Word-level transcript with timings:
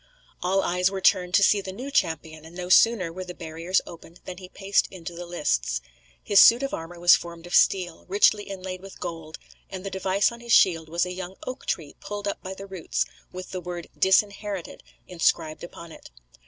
All 0.41 0.63
eyes 0.63 0.89
were 0.89 0.99
turned 0.99 1.35
to 1.35 1.43
see 1.43 1.61
the 1.61 1.71
new 1.71 1.91
champion, 1.91 2.43
and 2.43 2.55
no 2.55 2.69
sooner 2.69 3.13
were 3.13 3.23
the 3.23 3.35
barriers 3.35 3.81
opened 3.85 4.19
than 4.25 4.37
he 4.39 4.49
paced 4.49 4.87
into 4.89 5.13
the 5.13 5.27
lists. 5.27 5.79
His 6.23 6.41
suit 6.41 6.63
of 6.63 6.73
armour 6.73 6.99
was 6.99 7.15
formed 7.15 7.45
of 7.45 7.53
steel, 7.53 8.05
richly 8.07 8.45
inlaid 8.45 8.81
with 8.81 8.99
gold, 8.99 9.37
and 9.69 9.83
the 9.85 9.91
device 9.91 10.31
on 10.31 10.39
his 10.39 10.53
shield 10.53 10.89
was 10.89 11.05
a 11.05 11.11
young 11.11 11.35
oak 11.45 11.67
tree 11.67 11.93
pulled 11.99 12.27
up 12.27 12.41
by 12.41 12.55
the 12.55 12.65
roots, 12.65 13.05
with 13.31 13.51
the 13.51 13.61
word 13.61 13.89
"Disinherited" 13.95 14.81
inscribed 15.07 15.63
upon 15.63 15.91
it. 15.91 16.09